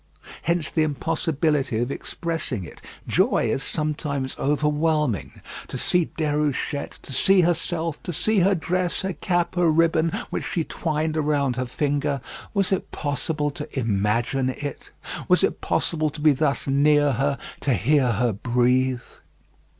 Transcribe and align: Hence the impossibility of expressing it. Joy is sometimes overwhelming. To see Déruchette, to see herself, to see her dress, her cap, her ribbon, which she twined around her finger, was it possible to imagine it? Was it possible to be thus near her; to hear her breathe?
Hence 0.41 0.67
the 0.71 0.81
impossibility 0.81 1.77
of 1.77 1.91
expressing 1.91 2.63
it. 2.63 2.81
Joy 3.07 3.51
is 3.51 3.61
sometimes 3.61 4.35
overwhelming. 4.39 5.41
To 5.67 5.77
see 5.77 6.07
Déruchette, 6.17 6.99
to 7.03 7.13
see 7.13 7.41
herself, 7.41 8.01
to 8.01 8.11
see 8.11 8.39
her 8.39 8.55
dress, 8.55 9.03
her 9.03 9.13
cap, 9.13 9.53
her 9.53 9.69
ribbon, 9.71 10.09
which 10.31 10.43
she 10.49 10.63
twined 10.63 11.17
around 11.17 11.55
her 11.55 11.65
finger, 11.67 12.19
was 12.51 12.71
it 12.71 12.89
possible 12.91 13.51
to 13.51 13.79
imagine 13.79 14.49
it? 14.49 14.89
Was 15.27 15.43
it 15.43 15.61
possible 15.61 16.09
to 16.09 16.19
be 16.19 16.31
thus 16.33 16.65
near 16.65 17.11
her; 17.11 17.37
to 17.59 17.75
hear 17.75 18.13
her 18.13 18.33
breathe? 18.33 19.01